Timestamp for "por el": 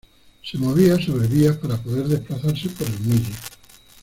2.69-2.99